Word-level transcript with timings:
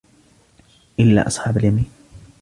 إلا 0.99 1.27
أصحاب 1.27 1.57
اليمين 1.57 1.89